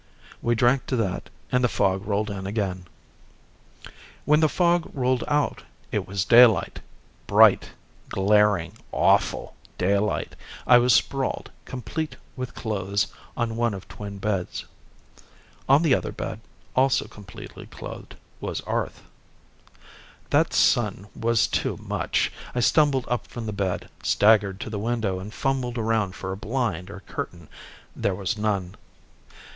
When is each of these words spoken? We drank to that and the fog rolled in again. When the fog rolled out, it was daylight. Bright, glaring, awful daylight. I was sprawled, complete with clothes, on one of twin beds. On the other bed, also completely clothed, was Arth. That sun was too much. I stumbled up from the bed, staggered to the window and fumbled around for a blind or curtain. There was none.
We 0.41 0.55
drank 0.55 0.87
to 0.87 0.95
that 0.95 1.29
and 1.51 1.63
the 1.63 1.67
fog 1.69 2.07
rolled 2.07 2.31
in 2.31 2.47
again. 2.47 2.87
When 4.25 4.39
the 4.39 4.49
fog 4.49 4.89
rolled 4.95 5.23
out, 5.27 5.61
it 5.91 6.07
was 6.07 6.25
daylight. 6.25 6.79
Bright, 7.27 7.69
glaring, 8.09 8.73
awful 8.91 9.55
daylight. 9.77 10.35
I 10.65 10.79
was 10.79 10.91
sprawled, 10.93 11.51
complete 11.65 12.15
with 12.35 12.55
clothes, 12.55 13.13
on 13.37 13.55
one 13.55 13.75
of 13.75 13.87
twin 13.87 14.17
beds. 14.17 14.65
On 15.69 15.83
the 15.83 15.93
other 15.93 16.11
bed, 16.11 16.39
also 16.75 17.05
completely 17.07 17.67
clothed, 17.67 18.15
was 18.39 18.59
Arth. 18.61 19.03
That 20.31 20.51
sun 20.51 21.09
was 21.15 21.45
too 21.45 21.77
much. 21.79 22.31
I 22.55 22.59
stumbled 22.61 23.05
up 23.07 23.27
from 23.27 23.45
the 23.45 23.53
bed, 23.53 23.87
staggered 24.01 24.59
to 24.61 24.71
the 24.71 24.79
window 24.79 25.19
and 25.19 25.31
fumbled 25.31 25.77
around 25.77 26.15
for 26.15 26.31
a 26.31 26.37
blind 26.37 26.89
or 26.89 27.01
curtain. 27.01 27.49
There 27.95 28.15
was 28.15 28.35
none. 28.35 28.73